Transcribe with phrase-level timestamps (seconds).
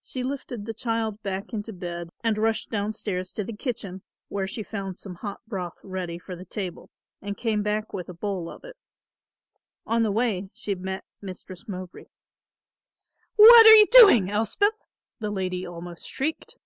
[0.00, 4.46] She lifted the child back into bed and rushed down stairs to the kitchen, where
[4.46, 6.88] she found some hot broth ready for the table
[7.20, 8.78] and came back with a bowl of it.
[9.84, 12.06] On the way she met Mistress Mowbray.
[13.36, 14.86] "What are you doing, Elspeth?"
[15.20, 16.56] the lady almost shrieked.